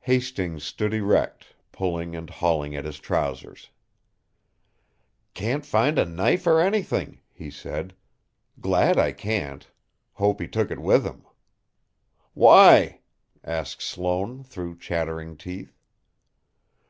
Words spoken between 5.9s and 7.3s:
a knife or anything,"